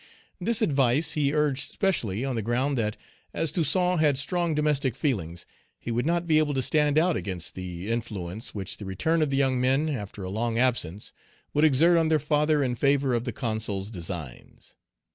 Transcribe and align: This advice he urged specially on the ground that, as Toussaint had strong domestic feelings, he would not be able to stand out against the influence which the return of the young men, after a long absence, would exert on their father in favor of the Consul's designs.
This 0.39 0.63
advice 0.63 1.11
he 1.11 1.31
urged 1.31 1.73
specially 1.73 2.25
on 2.25 2.33
the 2.33 2.41
ground 2.41 2.75
that, 2.75 2.97
as 3.35 3.51
Toussaint 3.51 3.99
had 3.99 4.17
strong 4.17 4.55
domestic 4.55 4.95
feelings, 4.95 5.45
he 5.77 5.91
would 5.91 6.07
not 6.07 6.25
be 6.25 6.39
able 6.39 6.55
to 6.55 6.61
stand 6.63 6.97
out 6.97 7.15
against 7.15 7.53
the 7.53 7.87
influence 7.87 8.55
which 8.55 8.77
the 8.77 8.85
return 8.85 9.21
of 9.21 9.29
the 9.29 9.37
young 9.37 9.61
men, 9.61 9.89
after 9.89 10.23
a 10.23 10.29
long 10.31 10.57
absence, 10.57 11.13
would 11.53 11.65
exert 11.65 11.99
on 11.99 12.07
their 12.09 12.17
father 12.17 12.63
in 12.63 12.73
favor 12.73 13.13
of 13.13 13.25
the 13.25 13.31
Consul's 13.31 13.91
designs. 13.91 14.75